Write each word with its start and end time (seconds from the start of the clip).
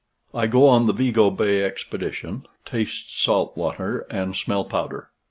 I 0.33 0.47
GO 0.47 0.67
ON 0.67 0.87
THE 0.87 0.93
VIGO 0.93 1.29
BAY 1.29 1.63
EXPEDITION, 1.63 2.47
TASTE 2.65 3.15
SALT 3.21 3.55
WATER 3.55 4.07
AND 4.09 4.35
SMELL 4.35 4.65
POWDER. 4.65 5.09